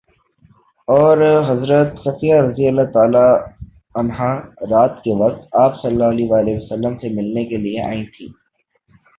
اور 0.87 1.17
حضرت 1.49 1.99
صفیہ 2.03 2.35
رضی 2.37 2.67
اللہ 2.67 2.87
عنہا 3.95 4.31
رات 4.71 5.01
کے 5.03 5.13
وقت 5.15 5.55
آپ 5.57 5.81
صلی 5.81 6.03
اللہ 6.03 6.33
علیہ 6.35 6.57
وسلم 6.57 6.97
سے 6.97 7.09
ملنے 7.15 7.45
کے 7.45 7.57
لیے 7.57 7.81
آئی 7.83 8.05
تھیں 8.07 8.29